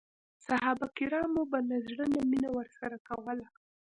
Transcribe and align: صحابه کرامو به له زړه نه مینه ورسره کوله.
صحابه 0.45 0.87
کرامو 0.97 1.43
به 1.51 1.59
له 1.69 1.77
زړه 1.87 2.05
نه 2.13 2.21
مینه 2.31 2.49
ورسره 2.57 2.97
کوله. 3.07 3.47